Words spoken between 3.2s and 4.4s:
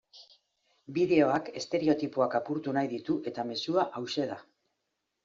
eta mezua hauxe da.